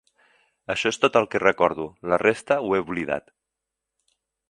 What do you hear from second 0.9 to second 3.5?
és tot el que recordo: la resta, ho he oblidat.